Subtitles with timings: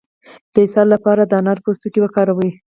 [0.53, 2.51] د اسهال لپاره د انارو پوستکی وکاروئ